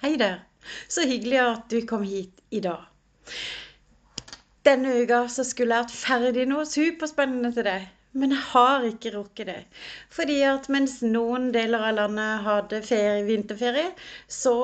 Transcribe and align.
Hei 0.00 0.16
der. 0.16 0.38
Så 0.88 1.02
hyggelig 1.04 1.38
at 1.38 1.64
du 1.68 1.82
kom 1.86 2.02
hit 2.08 2.38
i 2.50 2.60
dag. 2.64 2.86
Denne 4.64 4.94
uka 5.02 5.18
så 5.28 5.44
skulle 5.44 5.76
jeg 5.76 5.84
hatt 5.84 5.92
ferdig 5.92 6.46
noe 6.48 6.64
superspennende 6.64 7.50
til 7.52 7.66
deg. 7.68 7.84
Men 8.16 8.32
jeg 8.32 8.46
har 8.54 8.86
ikke 8.88 9.12
rukket 9.18 9.50
det. 9.50 9.58
Fordi 10.16 10.38
at 10.48 10.70
mens 10.72 10.96
noen 11.04 11.50
deler 11.52 11.84
av 11.90 11.98
landet 11.98 12.46
hadde 12.48 12.80
ferie, 12.88 13.26
vinterferie, 13.28 13.92
så 14.24 14.56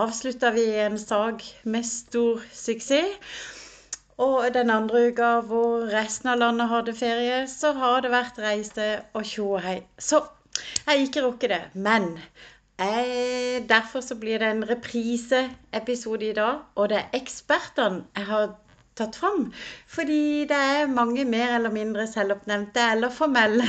avslutta 0.00 0.54
vi 0.56 0.64
en 0.86 0.96
sag 1.04 1.44
med 1.68 1.84
stor 1.90 2.40
suksess. 2.62 3.36
Og 4.16 4.40
den 4.56 4.72
andre 4.72 5.10
uka 5.10 5.34
hvor 5.52 5.84
resten 5.92 6.32
av 6.32 6.40
landet 6.46 6.72
hadde 6.72 6.96
ferie, 6.96 7.44
så 7.44 7.76
har 7.76 8.00
det 8.00 8.16
vært 8.16 8.40
reise 8.40 8.88
og 9.12 9.28
tjo 9.34 9.50
og 9.58 9.64
hei. 9.68 9.82
Så 10.00 10.24
jeg 10.56 10.88
har 10.88 11.04
ikke 11.04 11.28
rukket 11.28 11.52
det. 11.52 11.64
Men 11.74 12.14
jeg, 12.78 13.64
derfor 13.68 14.00
så 14.04 14.14
blir 14.20 14.38
det 14.38 14.50
en 14.50 14.64
repriseepisode 14.68 16.30
i 16.30 16.36
dag, 16.36 16.64
og 16.74 16.88
det 16.92 16.98
er 16.98 17.20
ekspertene 17.20 18.04
jeg 18.16 18.26
har 18.28 18.50
tatt 18.96 19.16
fram. 19.16 19.52
Fordi 19.86 20.44
det 20.48 20.56
er 20.56 20.92
mange 20.92 21.24
mer 21.24 21.56
eller 21.56 21.72
mindre 21.72 22.06
selvoppnevnte 22.10 22.84
eller 22.92 23.14
formelle 23.14 23.64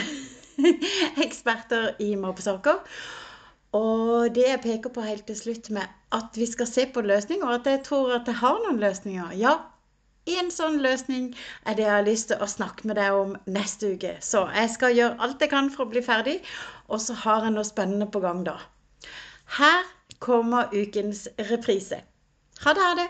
eksperter 1.25 1.95
i 2.03 2.15
mobbesaker. 2.15 2.83
Og 3.77 4.35
det 4.35 4.45
jeg 4.47 4.61
peker 4.63 4.93
på 4.93 5.03
helt 5.05 5.25
til 5.27 5.39
slutt 5.39 5.69
med 5.75 5.87
at 6.15 6.37
vi 6.39 6.45
skal 6.45 6.67
se 6.67 6.85
på 6.93 7.01
løsninger, 7.01 7.47
og 7.47 7.59
at 7.59 7.71
jeg 7.71 7.83
tror 7.87 8.13
at 8.19 8.27
jeg 8.27 8.39
har 8.43 8.61
noen 8.63 8.79
løsninger. 8.79 9.33
Ja, 9.39 9.57
en 10.27 10.49
sånn 10.51 10.79
løsning 10.83 11.29
er 11.65 11.75
det 11.75 11.85
jeg 11.85 11.93
har 11.93 12.07
lyst 12.07 12.31
til 12.31 12.41
å 12.43 12.47
snakke 12.51 12.87
med 12.87 12.97
deg 12.99 13.15
om 13.15 13.35
neste 13.45 13.93
uke. 13.95 14.17
Så 14.23 14.47
jeg 14.55 14.71
skal 14.73 14.95
gjøre 14.95 15.19
alt 15.23 15.43
jeg 15.43 15.51
kan 15.51 15.69
for 15.71 15.85
å 15.85 15.91
bli 15.91 16.03
ferdig, 16.03 16.39
og 16.87 17.03
så 17.03 17.15
har 17.25 17.47
jeg 17.47 17.55
noe 17.55 17.67
spennende 17.67 18.09
på 18.11 18.23
gang 18.23 18.43
da. 18.47 18.57
Her 19.47 19.83
kommer 20.19 20.69
ukens 20.73 21.27
reprise. 21.37 22.01
Ha 22.63 22.73
det, 22.73 22.81
ha 22.81 22.95
det. 22.95 23.09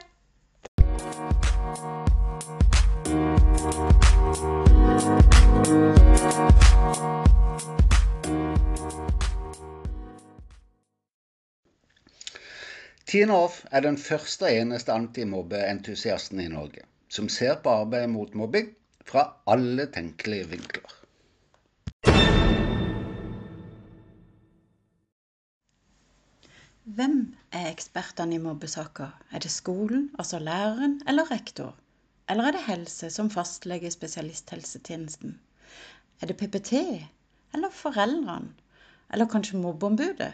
Tine 13.08 13.34
Off 13.34 13.66
er 13.72 13.82
den 13.82 13.98
første 13.98 14.46
og 14.46 14.52
eneste 14.52 14.94
antimobbeentusiasten 14.94 16.40
i 16.44 16.48
Norge 16.52 16.84
som 17.10 17.30
ser 17.32 17.56
på 17.64 17.72
arbeidet 17.82 18.12
mot 18.12 18.34
mobbing 18.36 18.74
fra 19.08 19.24
alle 19.48 19.88
tenkelige 19.96 20.50
vinkler. 20.52 21.07
Hvem 26.88 27.36
er 27.52 27.66
ekspertene 27.68 28.38
i 28.38 28.40
mobbesaker? 28.40 29.10
Er 29.36 29.42
det 29.44 29.50
skolen, 29.52 30.06
altså 30.20 30.40
læreren, 30.40 31.02
eller 31.08 31.28
rektor? 31.32 31.74
Eller 32.30 32.48
er 32.48 32.56
det 32.56 32.62
helse, 32.64 33.10
som 33.12 33.30
fastlege 33.30 33.90
i 33.90 33.92
spesialisthelsetjenesten? 33.92 35.34
Er 36.22 36.32
det 36.32 36.38
PPT? 36.40 36.80
Eller 37.54 37.76
foreldrene? 37.76 38.54
Eller 39.12 39.28
kanskje 39.28 39.60
mobbeombudet? 39.60 40.32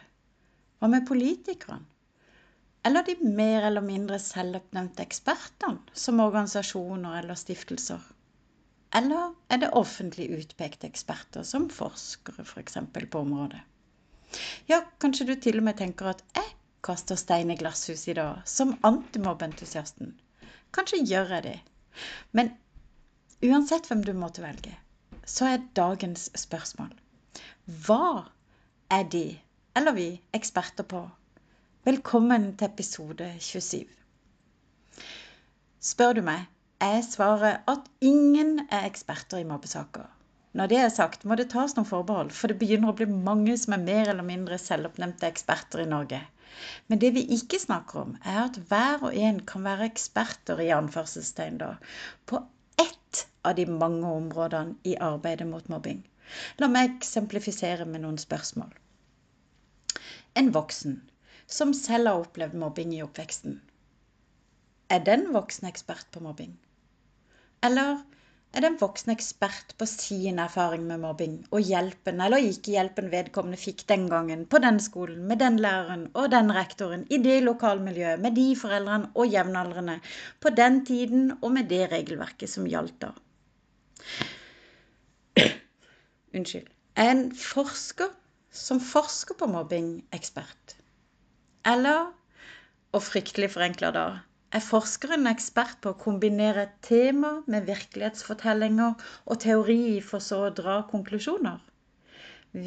Hva 0.78 0.92
med 0.94 1.08
politikerne? 1.09 1.90
Eller 2.86 3.02
de 3.09 3.18
mer 3.24 3.66
eller 3.72 3.81
mindre 3.81 4.22
selvoppnevnte 4.22 5.08
ekspertene, 5.09 5.81
som 6.06 6.22
organisasjoner 6.22 7.18
eller 7.24 7.40
stiftelser? 7.40 8.06
Eller 8.94 9.34
er 9.50 9.66
det 9.66 9.74
offentlig 9.74 10.30
utpekte 10.38 10.86
eksperter, 10.86 11.42
som 11.42 11.72
forskere 11.74 12.46
f.eks. 12.46 12.78
For 12.78 13.09
på 13.09 13.26
området? 13.26 13.66
Ja, 14.70 14.81
kanskje 15.00 15.28
du 15.30 15.36
til 15.39 15.59
og 15.59 15.67
med 15.67 15.78
tenker 15.80 16.12
at 16.14 16.23
jeg 16.36 16.50
kaster 16.84 17.20
stein 17.20 17.52
i 17.53 17.58
glasshus 17.59 18.08
i 18.12 18.16
dag, 18.17 18.42
som 18.50 18.75
antimobbentusiasten. 18.84 20.14
Kanskje 20.75 21.03
gjør 21.06 21.36
jeg 21.38 21.44
det. 21.48 21.58
Men 22.31 22.52
uansett 23.45 23.88
hvem 23.88 24.03
du 24.03 24.13
måtte 24.18 24.44
velge, 24.44 24.74
så 25.25 25.53
er 25.53 25.68
dagens 25.78 26.30
spørsmål 26.35 26.94
Hva 27.85 28.25
er 28.91 29.06
de, 29.16 29.25
eller 29.75 29.96
vi, 29.96 30.08
eksperter 30.34 30.88
på? 30.90 31.03
Velkommen 31.85 32.56
til 32.58 32.72
episode 32.72 33.29
27. 33.40 33.85
Spør 35.84 36.13
du 36.18 36.22
meg, 36.25 36.46
er 36.84 37.02
svaret 37.06 37.63
at 37.68 37.88
ingen 38.02 38.68
er 38.69 38.90
eksperter 38.90 39.44
i 39.44 39.47
mobbesaker. 39.47 40.08
Når 40.53 40.69
det 40.69 40.78
er 40.80 40.91
sagt, 40.94 41.24
må 41.25 41.36
det 41.40 41.47
tas 41.53 41.74
noen 41.75 41.88
forbehold, 41.90 42.30
for 42.38 42.52
det 42.52 42.59
begynner 42.62 42.91
å 42.91 42.97
bli 42.97 43.08
mange 43.09 43.56
som 43.58 43.74
er 43.74 43.86
mer 43.88 44.12
eller 44.12 44.25
mindre 44.28 44.59
selvoppnevnte 44.62 45.25
eksperter 45.25 45.81
i 45.81 45.90
Norge. 45.90 46.19
Men 46.88 47.02
det 47.02 47.09
vi 47.16 47.24
ikke 47.38 47.58
snakker 47.62 48.03
om, 48.03 48.12
er 48.22 48.44
at 48.44 48.59
hver 48.69 49.08
og 49.09 49.18
en 49.18 49.40
kan 49.50 49.66
være 49.66 49.88
eksperter 49.90 50.62
i 50.62 50.69
anførselstegn 50.75 51.58
da, 51.64 51.72
på 52.30 52.44
ett 52.81 53.24
av 53.41 53.58
de 53.58 53.66
mange 53.66 54.14
områdene 54.19 54.78
i 54.86 54.94
arbeidet 55.09 55.50
mot 55.50 55.74
mobbing. 55.74 56.03
La 56.62 56.70
meg 56.72 56.94
eksemplifisere 57.00 57.90
med 57.90 58.06
noen 58.06 58.22
spørsmål. 58.22 58.70
En 60.38 60.53
voksen 60.53 61.02
som 61.50 61.74
selv 61.78 62.09
har 62.09 62.22
opplevd 62.24 62.58
mobbing 62.62 62.94
i 62.94 63.03
oppveksten. 63.06 63.59
Er 64.94 65.02
den 65.06 65.31
voksen 65.34 65.68
ekspert 65.70 66.08
på 66.14 66.22
mobbing? 66.24 66.53
Eller 67.66 68.02
er 68.53 68.62
den 68.62 68.75
voksne 68.78 69.16
ekspert 69.18 69.74
på 69.80 69.86
sin 69.90 70.38
erfaring 70.41 70.84
med 70.86 71.02
mobbing 71.02 71.38
og 71.50 71.66
hjelpen 71.66 72.22
eller 72.22 72.44
ikke 72.46 72.75
hjelpen 72.75 73.09
vedkommende 73.09 73.58
fikk 73.58 73.81
den 73.90 74.06
gangen 74.12 74.46
på 74.50 74.62
den 74.62 74.78
skolen, 74.84 75.24
med 75.30 75.41
den 75.41 75.58
læreren 75.64 76.06
og 76.14 76.30
den 76.34 76.53
rektoren, 76.53 77.08
i 77.09 77.18
det 77.24 77.40
lokalmiljøet, 77.47 78.22
med 78.22 78.38
de 78.38 78.46
foreldrene 78.59 79.09
og 79.18 79.34
jevnaldrende, 79.34 79.97
på 80.40 80.53
den 80.53 80.84
tiden 80.86 81.31
og 81.41 81.50
med 81.56 81.69
det 81.72 81.88
regelverket 81.91 82.52
som 82.52 82.69
gjaldt 82.69 83.00
da. 83.02 83.12
Unnskyld. 86.38 86.70
Er 86.96 87.09
en 87.09 87.31
forsker 87.34 88.12
som 88.53 88.78
forsker 88.85 89.34
på 89.40 89.50
mobbing, 89.50 89.96
ekspert? 90.14 90.78
Eller, 91.66 92.12
og 92.94 93.02
fryktelig 93.02 93.50
forenkla 93.56 93.90
da, 93.96 94.06
er 94.58 94.62
forskeren 94.62 95.25
ekspert 95.30 95.80
på 95.81 95.91
å 95.94 96.00
kombinere 96.02 96.68
tema 96.86 97.31
med 97.50 97.66
virkelighetsfortellinger 97.69 99.06
og 99.25 99.40
teori 99.41 99.97
for 100.06 100.22
så 100.22 100.44
å 100.47 100.52
dra 100.59 100.75
konklusjoner. 100.91 101.58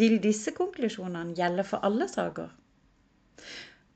Vil 0.01 0.17
disse 0.25 0.51
konklusjonene 0.57 1.37
gjelde 1.39 1.65
for 1.69 1.87
alle 1.87 2.09
saker? 2.11 2.49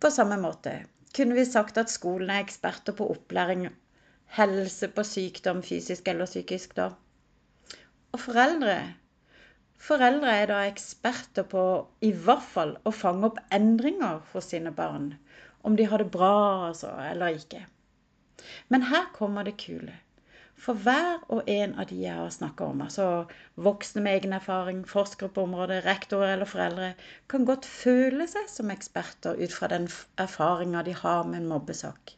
På 0.00 0.10
samme 0.14 0.38
måte 0.38 0.76
kunne 1.16 1.34
vi 1.34 1.44
sagt 1.48 1.80
at 1.82 1.90
skolen 1.90 2.30
er 2.30 2.44
eksperter 2.44 2.94
på 2.94 3.08
opplæring, 3.10 3.66
helse 4.38 4.88
på 4.94 5.04
sykdom, 5.08 5.64
fysisk 5.66 6.06
eller 6.12 6.30
psykisk, 6.30 6.76
da. 6.78 6.92
Og 8.14 8.22
foreldre 8.22 8.78
Foreldre 9.80 10.32
er 10.36 10.48
da 10.50 10.56
eksperter 10.68 11.46
på 11.48 11.60
i 12.04 12.10
hvert 12.12 12.44
fall 12.44 12.74
å 12.84 12.92
fange 12.92 13.30
opp 13.30 13.38
endringer 13.56 14.18
for 14.30 14.44
sine 14.44 14.70
barn. 14.76 15.14
Om 15.64 15.76
de 15.78 15.86
har 15.88 16.04
det 16.04 16.10
bra, 16.12 16.34
altså, 16.68 16.90
eller 17.10 17.38
ikke. 17.40 17.62
Men 18.68 18.88
her 18.90 19.10
kommer 19.16 19.44
det 19.44 19.58
kule. 19.62 19.96
For 20.60 20.76
hver 20.76 21.22
og 21.32 21.48
en 21.48 21.72
av 21.80 21.88
de 21.88 22.02
jeg 22.02 22.12
har 22.18 22.32
snakka 22.34 22.66
om, 22.68 22.82
altså 22.84 23.04
voksne 23.64 24.02
med 24.04 24.18
egen 24.18 24.36
erfaring, 24.36 24.82
forskere 24.88 25.32
på 25.32 25.46
området, 25.46 25.84
rektorer 25.86 26.34
eller 26.34 26.50
foreldre, 26.50 26.90
kan 27.32 27.46
godt 27.48 27.68
føle 27.68 28.26
seg 28.28 28.50
som 28.52 28.72
eksperter 28.74 29.40
ut 29.40 29.56
fra 29.56 29.70
den 29.72 29.88
erfaringa 30.20 30.84
de 30.84 30.96
har 31.00 31.24
med 31.24 31.40
en 31.40 31.48
mobbesak. 31.54 32.12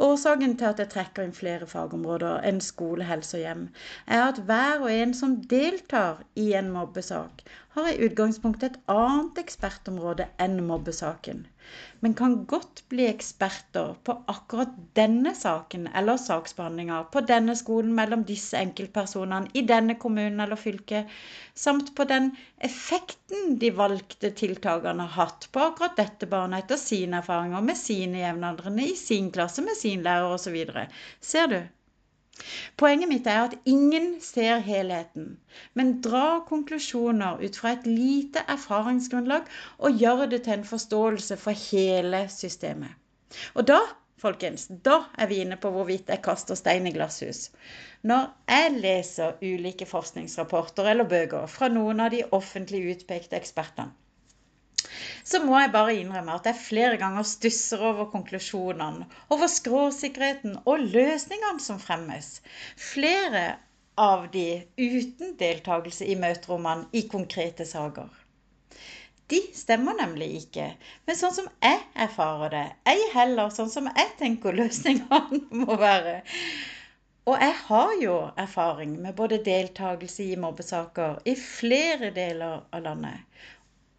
Årsaken 0.00 0.54
til 0.56 0.68
at 0.68 0.78
jeg 0.80 0.88
trekker 0.92 1.24
inn 1.26 1.34
flere 1.36 1.66
fagområder 1.68 2.44
enn 2.48 2.60
skole, 2.64 3.04
helse 3.08 3.36
og 3.36 3.42
hjem, 3.42 3.64
er 4.06 4.22
at 4.26 4.38
hver 4.48 4.84
og 4.84 4.92
en 4.92 5.16
som 5.16 5.34
deltar 5.48 6.22
i 6.40 6.46
en 6.60 6.70
mobbesak, 6.72 7.42
har 7.74 7.88
i 7.88 7.98
utgangspunktet 8.06 8.76
et 8.76 8.90
annet 8.90 9.36
ekspertområde 9.38 10.24
enn 10.42 10.56
mobbesaken, 10.66 11.44
men 12.02 12.16
kan 12.18 12.34
godt 12.50 12.82
bli 12.90 13.04
eksperter 13.06 13.92
på 14.06 14.16
akkurat 14.32 14.72
denne 14.98 15.34
saken 15.38 15.86
eller 16.00 16.18
saksbehandlinga 16.18 16.98
på 17.14 17.22
denne 17.30 17.54
skolen 17.60 17.94
mellom 17.94 18.24
disse 18.26 18.58
enkeltpersonene 18.58 19.54
i 19.54 19.62
denne 19.70 19.94
kommunen 20.02 20.42
eller 20.42 20.58
fylket, 20.58 21.10
samt 21.54 21.94
på 21.94 22.08
den 22.10 22.32
effekten 22.70 23.58
de 23.62 23.70
valgte 23.78 24.32
tiltakene 24.42 25.06
har 25.06 25.28
hatt 25.28 25.50
på 25.54 25.66
akkurat 25.70 25.98
dette 26.00 26.26
barnet 26.30 26.64
etter 26.64 26.80
sine 26.82 27.22
erfaringer 27.22 27.62
med 27.70 27.78
sine 27.78 28.24
jevnaldrende 28.24 28.90
i 28.90 28.96
sin 28.98 29.30
klasse 29.30 29.62
med 29.62 29.78
sin 29.78 30.02
lærer 30.06 30.34
osv. 30.34 30.58
Ser 31.20 31.54
du? 31.54 31.60
Poenget 32.80 33.08
mitt 33.10 33.26
er 33.30 33.40
at 33.44 33.54
ingen 33.70 34.04
ser 34.24 34.60
helheten, 34.66 35.24
men 35.78 35.88
drar 36.06 36.44
konklusjoner 36.50 37.42
ut 37.46 37.56
fra 37.60 37.72
et 37.76 37.88
lite 37.90 38.44
erfaringsgrunnlag 38.54 39.50
og 39.78 39.98
gjør 40.02 40.22
det 40.34 40.40
til 40.46 40.54
en 40.58 40.68
forståelse 40.68 41.36
for 41.44 41.64
hele 41.64 42.22
systemet. 42.32 42.94
Og 43.54 43.66
da, 43.72 43.80
folkens, 44.22 44.68
da 44.86 45.00
er 45.18 45.30
vi 45.32 45.40
inne 45.44 45.58
på 45.60 45.72
hvorvidt 45.74 46.12
jeg 46.14 46.22
kaster 46.24 46.58
stein 46.58 46.86
i 46.86 46.94
glasshus. 46.94 47.48
Når 48.02 48.30
jeg 48.48 48.76
leser 48.78 49.42
ulike 49.42 49.88
forskningsrapporter 49.90 50.92
eller 50.92 51.10
bøker 51.10 51.50
fra 51.50 51.68
noen 51.68 52.00
av 52.06 52.14
de 52.14 52.22
offentlig 52.40 52.84
utpekte 52.94 53.36
ekspertene, 53.42 53.90
så 55.30 55.38
må 55.44 55.58
jeg 55.60 55.70
bare 55.70 55.94
innrømme 55.94 56.34
at 56.34 56.46
jeg 56.48 56.58
flere 56.58 56.96
ganger 56.98 57.26
stusser 57.28 57.82
over 57.86 58.08
konklusjonene, 58.10 59.06
over 59.30 59.50
skråsikkerheten 59.50 60.56
og 60.64 60.82
løsningene 60.90 61.62
som 61.62 61.78
fremmes. 61.78 62.40
Flere 62.74 63.44
av 64.00 64.26
de 64.32 64.64
uten 64.80 65.36
deltakelse 65.38 66.08
i 66.10 66.16
møterommene 66.18 66.88
i 66.98 67.04
konkrete 67.12 67.66
saker. 67.68 68.10
De 69.30 69.38
stemmer 69.54 69.94
nemlig 69.94 70.26
ikke 70.40 70.66
men 71.06 71.18
sånn 71.18 71.34
som 71.36 71.46
jeg 71.62 71.78
erfarer 71.94 72.50
det, 72.56 72.66
ei 72.90 72.98
heller 73.14 73.52
sånn 73.54 73.70
som 73.70 73.86
jeg 73.86 74.10
tenker 74.18 74.56
løsningene 74.56 75.44
må 75.62 75.78
være. 75.78 76.16
Og 77.30 77.36
jeg 77.38 77.54
har 77.68 77.92
jo 78.02 78.16
erfaring 78.40 78.96
med 79.04 79.14
både 79.14 79.38
deltakelse 79.46 80.32
i 80.32 80.38
mobbesaker 80.40 81.20
i 81.30 81.36
flere 81.38 82.10
deler 82.16 82.64
av 82.74 82.82
landet, 82.82 83.44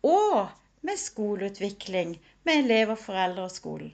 og 0.04 0.50
med 0.82 1.00
skoleutvikling 1.00 2.16
med 2.44 2.64
elever, 2.64 2.96
foreldre 2.96 3.44
og 3.48 3.54
skolen. 3.54 3.94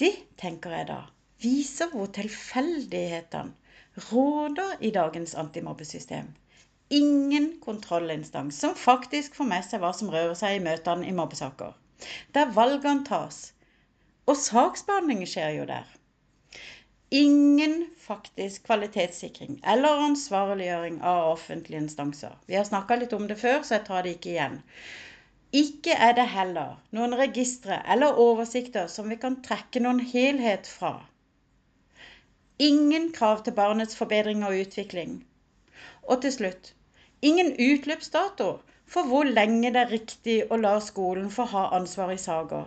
Det, 0.00 0.12
tenker 0.36 0.74
jeg 0.76 0.88
da, 0.90 0.98
viser 1.40 1.88
hvor 1.92 2.10
tilfeldighetene 2.12 3.54
råder 4.10 4.76
i 4.84 4.90
dagens 4.90 5.34
antimobbesystem. 5.34 6.28
Ingen 6.90 7.60
kontrollinstans 7.64 8.58
som 8.60 8.74
faktisk 8.78 9.34
får 9.34 9.48
med 9.50 9.64
seg 9.66 9.82
hva 9.82 9.92
som 9.96 10.10
rører 10.12 10.36
seg 10.38 10.58
i 10.58 10.64
møtene 10.66 11.08
i 11.08 11.14
mobbesaker. 11.16 11.72
Der 12.36 12.52
valgene 12.54 13.06
tas. 13.08 13.52
Og 14.26 14.36
saksbehandling 14.36 15.24
skjer 15.30 15.56
jo 15.56 15.64
der. 15.70 15.86
Ingen 17.14 17.86
faktisk 18.02 18.66
kvalitetssikring 18.66 19.60
eller 19.64 20.04
ansvarliggjøring 20.08 21.00
av 21.06 21.32
offentlige 21.32 21.80
instanser. 21.84 22.34
Vi 22.46 22.58
har 22.58 22.66
snakka 22.66 22.98
litt 22.98 23.14
om 23.14 23.28
det 23.30 23.38
før, 23.40 23.62
så 23.62 23.78
jeg 23.78 23.86
tar 23.86 24.02
det 24.02 24.16
ikke 24.16 24.32
igjen. 24.34 24.58
Ikke 25.52 25.94
er 25.94 26.12
det 26.18 26.26
heller 26.32 26.78
noen 26.96 27.14
registre 27.18 27.78
eller 27.92 28.18
oversikter 28.18 28.88
som 28.90 29.10
vi 29.10 29.16
kan 29.22 29.38
trekke 29.42 29.80
noen 29.80 30.00
helhet 30.00 30.66
fra. 30.66 31.06
Ingen 32.58 33.12
krav 33.12 33.44
til 33.44 33.54
barnets 33.54 33.96
forbedring 33.96 34.42
og 34.44 34.56
utvikling. 34.58 35.20
Og 36.02 36.22
til 36.22 36.32
slutt 36.32 36.72
ingen 37.22 37.52
utløpsdato 37.52 38.48
for 38.90 39.08
hvor 39.10 39.26
lenge 39.26 39.70
det 39.74 39.80
er 39.82 39.92
riktig 39.92 40.36
å 40.50 40.58
la 40.60 40.76
skolen 40.82 41.30
få 41.30 41.46
ha 41.52 41.64
ansvar 41.78 42.12
i 42.14 42.20
saker. 42.22 42.66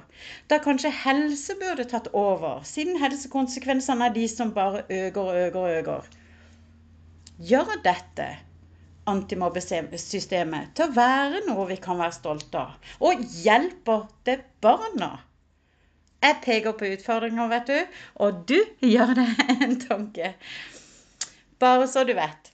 Da 0.51 0.59
kanskje 0.63 0.91
helse 1.03 1.55
burde 1.59 1.87
tatt 1.87 2.09
over, 2.13 2.63
siden 2.63 2.99
helsekonsekvensene 2.99 4.09
er 4.09 4.15
de 4.15 4.27
som 4.31 4.53
bare 4.55 4.83
øker 4.89 5.21
og 5.21 5.39
øker 5.45 5.59
og 5.63 5.77
øker. 5.79 6.09
Gjør 7.39 7.75
dette 7.83 8.27
antimobbesystemet 9.11 10.75
til 10.77 10.87
å 10.87 10.95
være 10.95 11.43
noe 11.47 11.67
vi 11.71 11.79
kan 11.81 11.99
være 12.01 12.17
stolte 12.19 12.61
av, 12.61 12.93
og 13.03 13.25
hjelper 13.43 14.05
det 14.29 14.39
barna? 14.63 15.17
Jeg 16.19 16.41
peker 16.43 16.75
på 16.75 16.87
utfordringer, 16.93 17.47
vet 17.51 17.69
du, 17.69 17.99
og 18.25 18.41
du 18.49 18.57
gjør 18.83 19.13
deg 19.21 19.43
en 19.65 19.77
tanke. 19.83 20.33
Bare 21.59 21.87
så 21.91 22.03
du 22.07 22.15
vet 22.17 22.51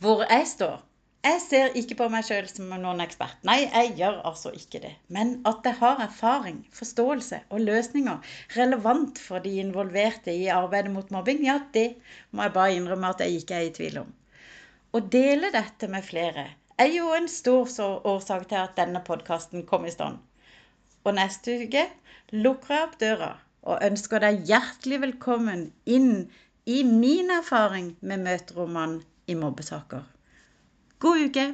hvor 0.00 0.24
jeg 0.24 0.46
står. 0.48 0.78
Jeg 1.20 1.40
ser 1.44 1.74
ikke 1.76 1.98
på 1.98 2.06
meg 2.08 2.24
sjøl 2.24 2.46
som 2.48 2.70
noen 2.72 3.02
ekspert. 3.04 3.42
Nei, 3.44 3.58
jeg 3.66 3.90
gjør 3.98 4.22
altså 4.30 4.54
ikke 4.56 4.80
det. 4.80 4.92
Men 5.12 5.34
at 5.48 5.66
jeg 5.68 5.76
har 5.76 6.00
erfaring, 6.00 6.62
forståelse 6.72 7.42
og 7.52 7.60
løsninger 7.66 8.30
relevant 8.56 9.20
for 9.20 9.44
de 9.44 9.58
involverte 9.60 10.32
i 10.32 10.48
arbeidet 10.54 10.94
mot 10.94 11.12
mobbing, 11.12 11.44
ja, 11.44 11.58
det 11.76 11.90
må 12.32 12.46
jeg 12.46 12.56
bare 12.56 12.78
innrømme 12.78 13.12
at 13.12 13.20
jeg 13.20 13.42
ikke 13.42 13.58
er 13.58 13.68
i 13.68 13.74
tvil 13.76 14.00
om. 14.06 14.14
Å 14.90 14.98
dele 15.14 15.52
dette 15.54 15.86
med 15.86 16.02
flere 16.02 16.48
er 16.82 16.88
jo 16.90 17.12
en 17.14 17.28
stor 17.30 17.68
årsak 18.10 18.48
til 18.50 18.58
at 18.58 18.72
denne 18.74 18.98
podkasten 19.06 19.62
kom 19.68 19.84
i 19.86 19.92
stand. 19.94 20.16
Og 21.06 21.14
neste 21.14 21.54
uke 21.60 21.84
lukker 22.34 22.74
jeg 22.74 22.86
opp 22.88 22.96
døra 22.98 23.28
og 23.70 23.84
ønsker 23.86 24.24
deg 24.24 24.42
hjertelig 24.48 24.98
velkommen 25.04 25.62
inn 25.86 26.10
i 26.66 26.80
min 26.88 27.30
erfaring 27.36 27.92
med 28.00 28.24
møterommene 28.26 29.04
i 29.30 29.38
mobbesaker. 29.38 30.02
God 30.98 31.26
uke! 31.28 31.46